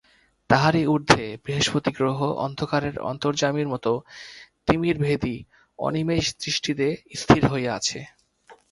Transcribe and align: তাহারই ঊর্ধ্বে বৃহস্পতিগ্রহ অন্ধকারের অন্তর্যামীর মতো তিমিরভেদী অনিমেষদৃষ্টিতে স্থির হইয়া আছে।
তাহারই 0.49 0.83
ঊর্ধ্বে 0.85 1.25
বৃহস্পতিগ্রহ 1.45 2.17
অন্ধকারের 2.45 2.95
অন্তর্যামীর 3.11 3.67
মতো 3.67 3.91
তিমিরভেদী 4.67 5.35
অনিমেষদৃষ্টিতে 5.79 6.87
স্থির 7.15 7.41
হইয়া 7.51 7.71
আছে। 7.79 7.99